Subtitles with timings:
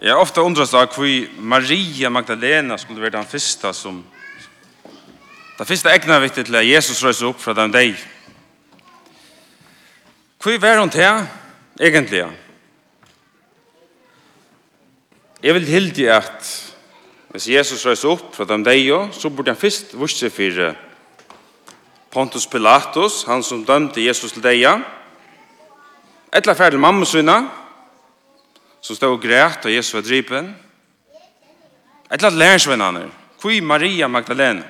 [0.00, 3.98] Jeg har ofte undret seg hvor Maria Magdalena skulle vara den första som
[5.58, 7.98] den första egna viktigt till at Jesus røyser opp från den deg.
[10.40, 11.04] Hvor var hon til
[11.80, 12.32] egentligen?
[15.42, 16.48] Jeg vil hilde at
[17.28, 20.74] hvis Jesus røyser opp från den deg så borde han först vursa for
[22.10, 24.64] Pontus Pilatus, han som dömde Jesus till deg.
[26.32, 27.50] Etla färd till mamma sina,
[28.80, 30.54] som stod og græt av Jesu var dripen.
[32.10, 34.64] Et eller annet lærersvennene, Kui Maria Magdalena.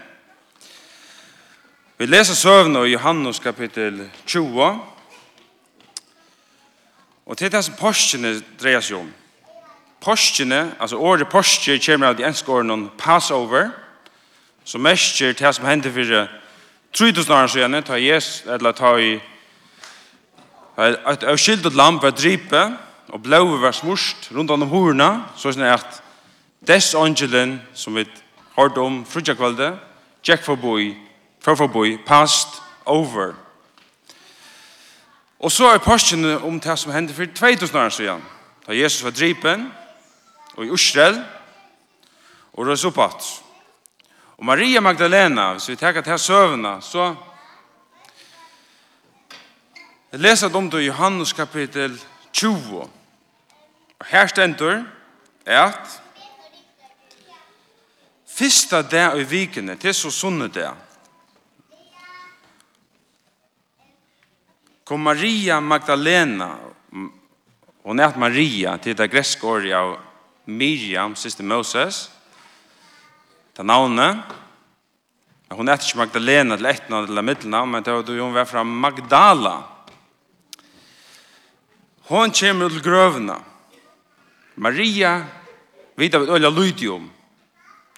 [1.98, 4.80] Vi leser søvn i Johannes kapittel 20.
[7.26, 9.10] Og til det som postene dreier seg om.
[10.00, 13.68] Postene, altså året postene kommer av de enske årene Passover,
[14.64, 16.28] som mestjer til det som hendte for
[16.92, 19.20] 3000 år siden, ta Jesus, eller ta i
[20.78, 22.78] et avskildet lamp var dripet,
[23.10, 26.02] og blåve var smurst rundt om hurna, så er det at
[26.66, 28.06] des angelen, som vi
[28.56, 29.72] hørte om frutjakvalde,
[30.22, 30.94] tjekk forboi,
[31.42, 33.32] forforboi, past over.
[35.40, 38.22] Og så er parsene om det som hendte for 2000 år siden,
[38.66, 39.72] da Jesus var dripen,
[40.56, 41.24] og i Israel,
[42.52, 43.42] og røs opp at.
[44.38, 47.14] Og Maria Magdalena, hvis vi tenker til søvnene, så
[50.12, 52.00] Jeg leser om det i Johannes kapittel
[52.32, 52.99] 20
[54.08, 54.84] her stendur
[55.46, 56.00] at
[58.26, 60.76] fyrsta dag i vikene, til så sunne dag,
[64.84, 66.54] kom Maria Magdalena,
[67.84, 69.96] og nært Maria til det greske året av
[70.50, 72.08] Miriam, siste Moses,
[73.54, 74.38] ta navnet,
[75.50, 78.62] Hon heter ikke Magdalena til etna eller middelna, men det var då hon var fra
[78.64, 79.62] Magdala.
[82.06, 83.40] Hon kommer til grøvna.
[84.60, 85.22] Maria,
[85.96, 87.06] vita við øyla lydium.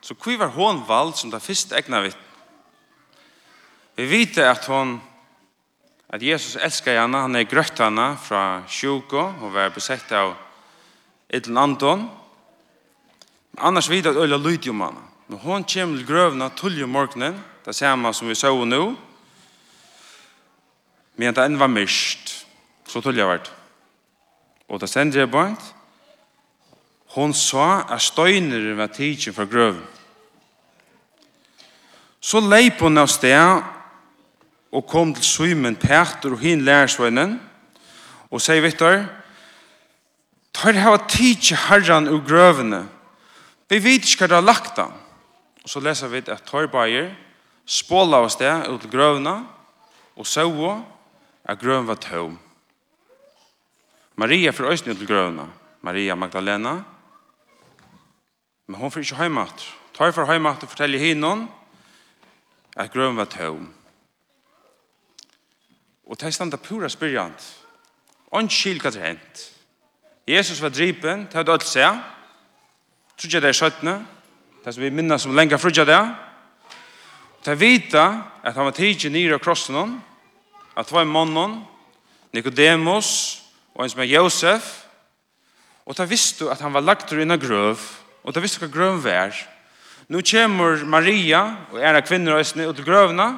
[0.02, 2.18] Så kvi var hon vald som det fyrst egna vitt.
[3.98, 4.96] Vi vita at hon,
[6.08, 10.36] at Jesus elskar henne, han er grøtt henne fra sjuko, og var besett av
[11.32, 12.06] Edlen Anton.
[13.58, 15.02] Annars vita at øyla lydium henne.
[15.28, 18.82] Men hon kjem til grøvna tullje morgnen, det samme som vi så nå,
[21.16, 22.46] men det enn var mist,
[22.88, 23.50] så tullje vart.
[24.68, 25.72] Og det sender jeg bort,
[27.12, 29.82] Hon sa at støyner var tidsen for grøven.
[32.22, 33.64] Så leip hon av sted
[34.72, 37.34] og kom til Simon Peter og hin lærersvennen
[38.32, 38.78] og sier, vet
[40.52, 42.86] tar hava tidsen herran ur grøvene.
[43.68, 44.92] Vi vet ikke hva det har lagt han.
[45.62, 47.12] Og så leser vi at tar bæger,
[47.66, 49.42] spåla av sted ut til grøvene
[50.16, 50.46] og så
[51.44, 52.38] at grøven var tøm.
[54.16, 55.48] Maria fra Øysten ut til grøvene.
[55.82, 56.82] Maria Magdalena,
[58.72, 59.64] Men hon får ikke heimat.
[59.92, 61.44] Tar for heimat og forteller hinnom
[62.76, 63.66] at grøven var tøvn.
[66.08, 67.44] Og det er stand pura spyrjant.
[68.32, 69.44] Og skil hva det hent.
[70.26, 72.00] Jesus var dripen, det hadde alt seg.
[73.20, 73.96] Trudja det er skjøttene.
[74.64, 76.00] Det som vi minna som lenger frudja det.
[77.44, 78.06] Det vita
[78.40, 79.98] at han var tidsi nyr av krossen hon.
[80.72, 81.58] At det var en mann hon.
[82.32, 83.42] Nikodemus
[83.74, 84.78] og en som er Josef.
[85.84, 89.02] Og det visste at han var lagt ur av grøv og det visste hva grøven
[89.04, 89.34] var.
[90.08, 93.28] Nå kommer Maria og en av kvinner og ut til grøvene,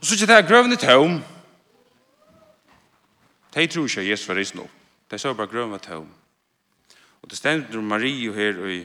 [0.00, 1.22] og så er det i tøm.
[3.54, 4.70] De tror ikke Jesus var risen opp.
[5.10, 6.08] De sa bare grøven var tøm.
[7.22, 8.82] Og det stender Maria her i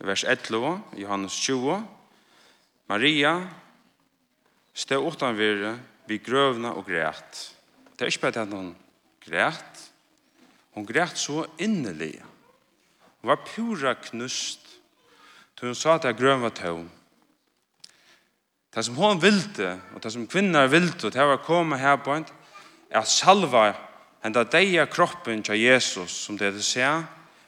[0.00, 1.82] vers 11, Johannes 20.
[2.88, 3.34] Maria
[4.74, 7.52] stod utanver vi grøvene og græt.
[7.96, 8.76] Det er ikke bare at hun
[9.24, 9.82] græt.
[10.74, 12.22] Hun græt så innelig
[13.26, 14.68] og var pura knust
[15.58, 16.84] til hun sa at jeg grøn var tøv.
[18.70, 22.12] Det som hun vilde, og det som kvinner vilde, det var å komme her på
[22.14, 22.26] en,
[22.86, 23.72] er at salva
[24.22, 27.02] henda deia kroppen til Jesus, som det er sier,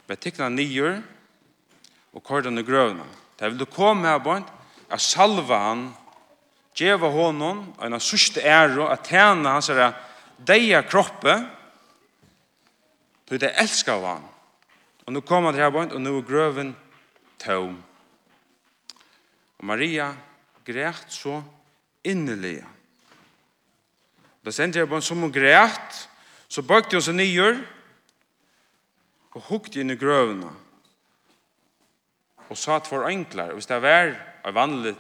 [0.09, 0.97] med tikkene nyer
[2.11, 3.07] og kordene grøvna.
[3.39, 4.49] Det vil du komme her på en,
[4.91, 5.85] at salva han,
[6.75, 9.95] djeva honom, og en av sørste ære, at tjene hans er
[10.43, 11.47] deia kroppen,
[13.31, 14.27] til det elsker han.
[15.09, 16.75] Og nu kom han til Herboint, og nu er grøven
[17.41, 17.79] tøm.
[19.59, 20.11] Og Maria
[20.67, 21.39] græt så
[22.05, 22.67] innelige.
[24.45, 26.09] Da sendte Herboint som hun græt,
[26.49, 27.57] så bøkte hun seg nyer,
[29.33, 30.51] og hukte inn i grøvene,
[32.53, 34.13] og sa at for enklere, hvis det vær
[34.45, 34.93] er vanlig,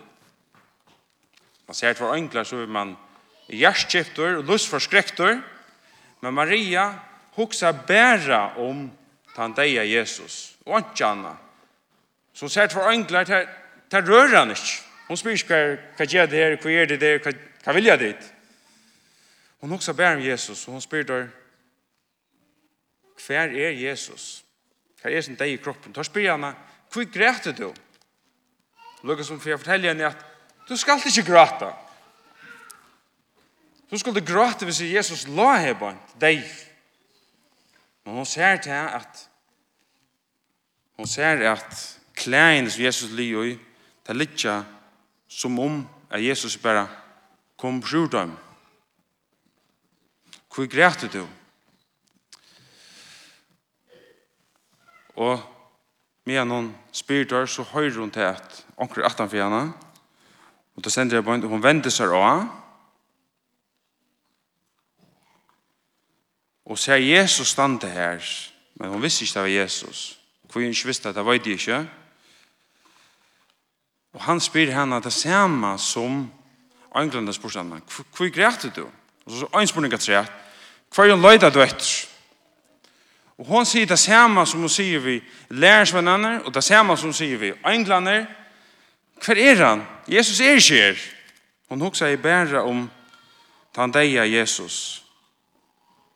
[1.69, 2.95] man ser at for enklere, så vil man
[3.53, 5.43] hjertkjefter og lustforskrekter,
[6.25, 6.95] men Maria
[7.37, 8.89] huksa bæra om
[9.39, 11.35] han deia Jesus, og ikke anna.
[12.33, 13.25] Så hun sært for englar,
[13.91, 14.83] det rører han ikke.
[15.09, 15.61] Hun spyr ikke
[15.97, 17.33] hva gjør det her, hva gjør det der,
[17.65, 18.33] hva vilja dit.
[19.61, 21.27] Hun også ber om Jesus, og hun spyr der,
[23.27, 24.45] hva er Jesus?
[25.03, 25.95] Hva er som deg i kroppen?
[25.95, 26.47] Da spyr han,
[26.93, 27.73] hva græter du?
[29.03, 30.25] Lukka som for jeg forteller henne at,
[30.69, 31.73] du skal ikke græta.
[33.91, 36.43] Du skal ikke græta hvis Jesus la her på deg.
[38.05, 39.28] Men hun ser til at,
[40.99, 43.53] Hon ser at klein som Jesus li i,
[44.07, 44.65] det litja
[45.31, 46.89] som om at Jesus bara
[47.57, 48.33] kom brur dem.
[50.51, 51.23] Hvor græt du?
[55.15, 55.39] Og
[56.27, 59.73] med noen spiritar så høyrer hun til at onker 18 for henne,
[60.75, 62.47] og da sender jeg på henne, hun vender seg av,
[66.67, 68.23] og ser Jesus stande her,
[68.75, 69.79] men hun visste ikke det var Jesus.
[69.87, 70.18] Jesus
[70.53, 71.89] Hvor jeg ikke visste, det var jeg ikke.
[74.13, 76.31] Og han spyr henne det samme som
[76.95, 77.81] Anglanda spurte henne.
[78.17, 78.87] Hvor græter du?
[79.27, 80.25] Og så er en spørning at sier,
[80.95, 82.09] hva er løyda du etter?
[83.39, 87.15] Og hon sier det samme som hun sier vi lærersvennerne, og det samme som hun
[87.15, 88.25] sier vi englander.
[89.23, 89.85] Hva er han?
[90.09, 91.03] Jesus er ikke her.
[91.69, 92.91] Hun hoksa i bæra om han
[93.75, 95.05] tandeia Jesus.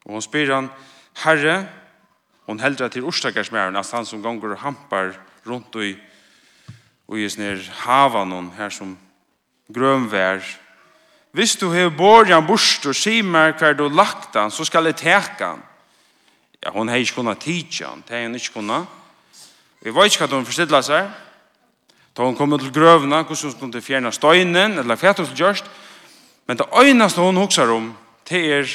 [0.05, 0.70] Og hon spyr han,
[1.23, 1.69] Herre,
[2.52, 5.14] hon heldra til orsakarsmæren, altså han som gonger og hampar
[5.46, 5.94] rundt i
[7.08, 8.94] og i snir havanon her som
[9.72, 10.40] grønvær.
[11.32, 15.54] Hvis du hev borjan borst og simer hver du lagt han, så skal jeg teka
[15.54, 15.62] han.
[16.62, 18.82] Ja, hon hei ikke kunna tidsa han, det hei hon ikke kunna.
[19.81, 21.08] Vi jeg var ikke at hon forstidla seg.
[22.16, 25.64] Da hon kom til grøvna, hvordan hun kunne fjerna støynen, eller fjerna til gjørst.
[26.46, 27.96] Men det øyneste hon hoksar om,
[28.28, 28.69] det er,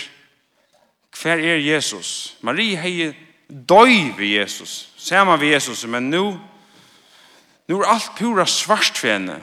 [1.22, 2.38] hver er Jesus?
[2.42, 3.14] Marie hei
[3.50, 6.40] døy vi Jesus, saman vi Jesus, men nu,
[7.68, 9.40] nu er alt pura svart for henne,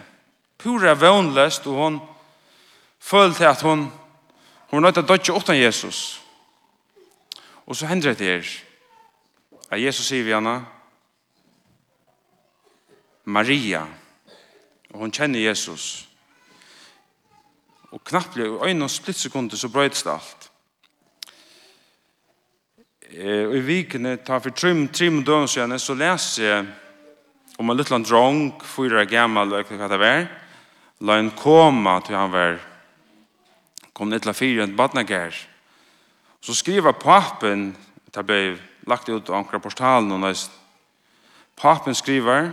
[0.58, 2.00] pura vannløst, og hun
[3.00, 3.92] følte at hun,
[4.70, 6.20] hun nøyde at dødje uten Jesus.
[7.66, 8.48] Og så hender det her,
[9.70, 10.66] at Jesus sier vi henne,
[13.24, 13.86] Maria,
[14.90, 16.08] og hun kjenner Jesus.
[17.90, 20.50] Og knappt, og øynene splitt sekunder, så brøydes det alt.
[23.12, 26.64] Eh, og i vikene, ta for trim, trim døgn siden, så leser jeg
[27.60, 30.24] om en liten drong, fyra gammal, og hva det var,
[31.04, 32.58] la en koma til han var,
[33.94, 35.36] kom ned til fire, en badnager.
[36.42, 37.74] Så skriver papen,
[38.14, 38.56] det ble
[38.88, 40.48] lagt ut av ankra portalen, og nøys,
[41.60, 42.50] papen skriver,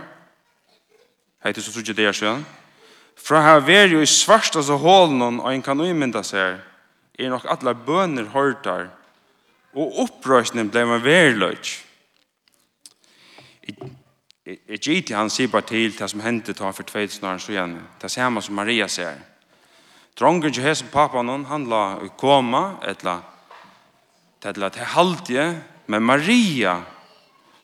[1.42, 2.44] heiter så trudje der siden,
[3.16, 6.60] fra her ver jo i svarsta så hålen, og en kan umynda seg,
[7.18, 8.90] er nok atler bøner hørtar,
[9.74, 11.70] og opprøsningen ble man verløg.
[14.42, 17.52] Jeg gitt til han sier bare til det som hendte ta for tveit snarere så
[17.54, 17.76] igjen.
[18.02, 19.20] Det samme som Maria ser.
[20.18, 23.20] Drongen til hese pappa noen, han la i koma, etla,
[24.44, 25.46] etla til halvdige,
[25.86, 26.80] men Maria,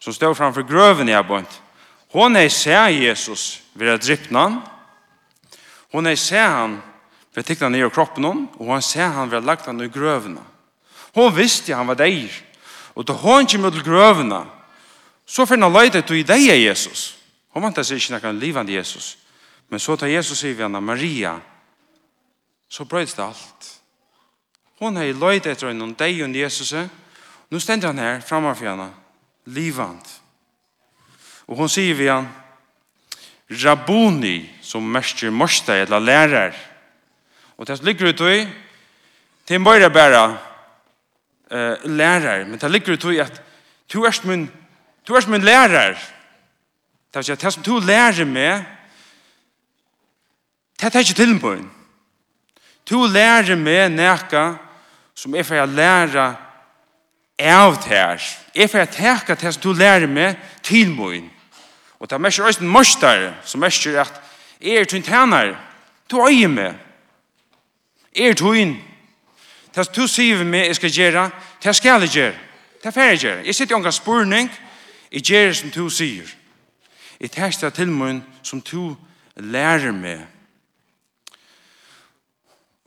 [0.01, 1.61] som stod framfor grøven i abont,
[2.15, 4.63] hon er ser Jesus ved å drippe han,
[5.93, 6.79] hon er ser han
[7.35, 9.83] ved å tikna ned i kroppen hon, og hon ser han ved å lagt han
[9.85, 10.41] i grøvene.
[11.15, 12.33] Hon visste han var deir.
[12.95, 14.43] Og da hon kom ut til grøvene,
[15.27, 17.15] så finner han løyde til i deg er Jesus.
[17.55, 19.17] Hon vant seg ikke noen livende Jesus.
[19.69, 21.37] Men så tar Jesus i henne, Maria,
[22.69, 23.69] så brøydes det alt.
[24.81, 26.73] Hon har løyde etter henne, deg og Jesus.
[27.51, 28.91] Nå stender han her, framfor henne,
[29.45, 30.17] livende.
[31.49, 32.29] Og hon sier vi han,
[33.49, 36.57] Rabuni, som mestjer morsta, eller lærer.
[37.57, 38.43] Og det ligger ut i,
[39.47, 40.27] til en bøyre bæra,
[41.51, 43.43] uh, lærer, men det ligger ut i at
[43.93, 44.51] du er min
[45.09, 45.95] du er min lærer.
[47.09, 48.65] Det vil si at det som du lærer meg,
[50.81, 51.71] det er ikke til på en.
[52.91, 54.45] Du lærer meg nækka
[55.15, 56.27] som er for å lære
[57.39, 58.23] av det her.
[58.55, 61.31] Jeg får teka det som du lærer meg til på en.
[61.99, 64.21] Og det er mest også en morsdare som mest er at
[64.61, 65.57] jeg er til en tænare.
[66.11, 66.77] Du øyer meg.
[68.17, 68.77] Jeg er til en
[69.75, 71.31] Det du sier med jeg skal gjøre,
[71.63, 72.39] det skal jeg gjøre.
[72.79, 73.45] Det er ferdig gjøre.
[73.47, 74.51] Jeg sitter i omgang spørning,
[75.13, 76.35] jeg gjør som du sier.
[77.21, 78.97] Jeg tester til meg som du
[79.37, 80.27] lærer meg.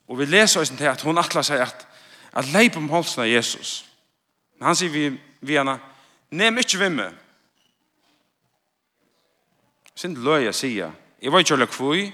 [0.07, 1.87] Og vi leser oss til at hun atler seg at,
[2.33, 3.85] at leip om holsen av Jesus.
[4.59, 5.05] Men han sier vi,
[5.41, 5.77] vi henne,
[6.31, 7.19] nem ikke vi med.
[9.95, 12.11] Sint løy jeg sier, jeg var ikke alle kvøy,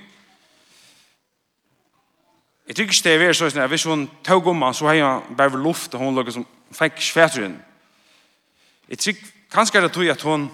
[2.68, 5.00] Jeg tykker ikke det er veldig sånn at hvis hun tog om han, så har
[5.00, 6.46] han bare luft, og hun lukket som
[6.76, 7.56] fikk svæteren.
[8.90, 10.50] Jeg tykker kanskje det tog at hun,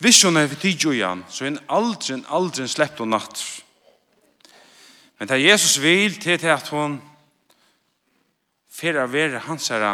[0.00, 3.42] hvis hun er for tid jo igjen, så er hun aldri, aldri slept hun natt.
[5.20, 6.96] Men det Jesus vil til til at hun
[8.72, 9.84] fer å være hans her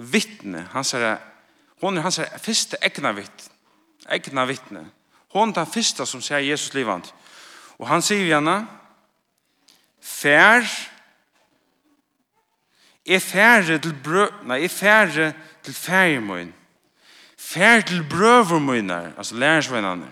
[0.00, 1.18] vittne, hans her,
[1.84, 3.52] hun er hans her første egna vittne,
[4.08, 4.86] egna vittne.
[5.34, 7.04] Hun er den første som sier Jesus livand.
[7.78, 8.62] Og han sier vi henne,
[10.00, 10.64] fær,
[13.06, 14.28] Jeg færre til brøv...
[14.46, 16.46] Nei, jeg færre til færgemøyen.
[16.46, 16.54] min.
[17.40, 20.06] Færre til brøver mine, altså lærersvennene.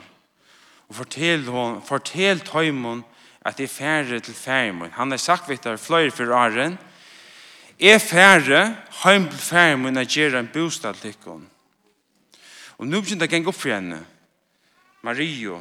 [0.89, 3.05] Og fortell hon, fortell tøymon
[3.47, 4.93] at det er færre til færgemøyen.
[4.93, 6.79] Han har sagt vidt der fløyre for åren.
[7.81, 11.47] Jeg færre heim til færgemøyen, at gjør en bostad til henne.
[12.79, 13.99] Og nå begynner det å gjenge opp for henne.
[15.03, 15.61] Mario,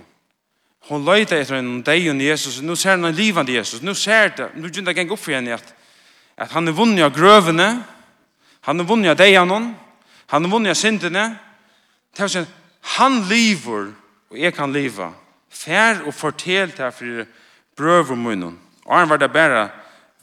[0.89, 4.33] hon løyde etter en deg og Jesus, nå ser han en livande Jesus, nå ser
[4.37, 5.73] det, nå begynner det å gjenge opp for henne at
[6.37, 7.67] at han er vunnet av grøvene,
[8.67, 9.71] han er vunnet av deianon,
[10.29, 11.25] han er vunnet av syndene,
[12.13, 12.49] det er sånn,
[12.97, 13.89] han lever,
[14.29, 15.09] og jeg kan leve,
[15.49, 17.25] fær og fortell til for
[17.77, 19.65] brøv og munnen, og han var det bare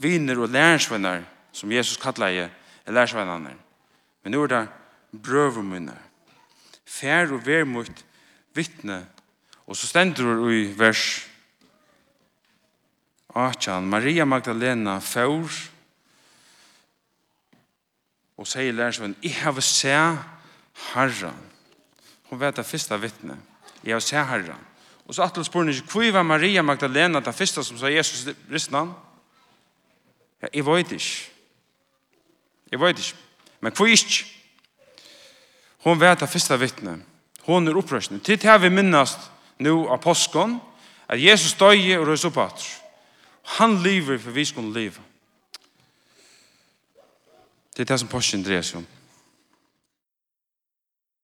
[0.03, 2.51] viner og lærersvenner, som Jesus kallar jeg,
[2.87, 3.57] er lærersvennerne,
[4.23, 4.65] men nå er det
[5.25, 5.99] brøv og munnen,
[6.87, 8.05] fær og vær mot
[8.55, 9.03] vittne,
[9.67, 11.05] og så stender det i vers
[13.35, 15.74] 18, Maria Magdalena, fær,
[18.37, 19.95] og sier lærersvenn, jeg har se
[20.93, 21.33] herra.
[22.31, 23.39] Hun vet det første vittne.
[23.85, 24.57] Jeg har se herre».
[25.05, 28.35] Og så atle spør hun ikke, hvor var Maria Magdalena det første som sa Jesus
[28.51, 28.95] ristene?»
[30.43, 31.31] Ja, jeg vet ikke.
[32.73, 33.17] Jeg vet ikke.
[33.61, 34.25] Men hvor ikke?
[35.85, 37.03] Hun vet det første vittne.
[37.47, 38.21] Hun er opprørsende.
[38.21, 39.17] Til det vi minnes
[39.59, 40.59] nå av påsken,
[41.09, 42.65] at Jesus døg og røs opp at
[43.59, 45.01] han lever for vi skulle leve.
[47.77, 48.87] Det er det som Porschen dreier seg om.